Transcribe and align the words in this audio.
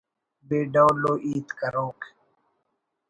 بے 0.47 0.59
ڈول 0.73 1.01
ءُ 1.11 1.13
ہیت 1.23 1.47
کروک 1.59 1.99